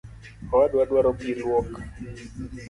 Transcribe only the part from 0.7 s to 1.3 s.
dwaro